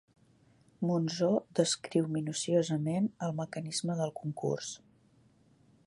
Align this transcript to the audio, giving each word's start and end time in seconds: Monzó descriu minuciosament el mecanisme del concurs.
Monzó 0.91 1.29
descriu 1.59 2.07
minuciosament 2.15 3.11
el 3.27 3.37
mecanisme 3.41 3.99
del 4.01 4.15
concurs. 4.23 4.73